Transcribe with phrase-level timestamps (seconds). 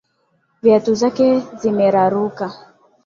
[0.67, 1.27] Viatu zake
[1.65, 2.49] zimeraruka.